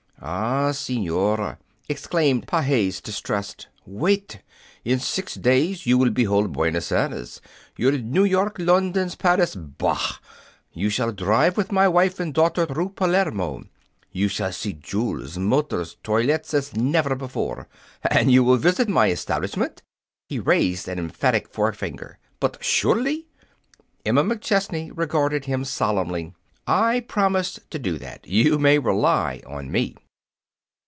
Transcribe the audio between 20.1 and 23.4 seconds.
He raised an emphatic forefinger. "But surely!"